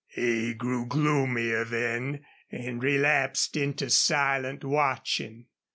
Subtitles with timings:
[0.07, 5.45] He grew gloomier then and relapsed into silent watching.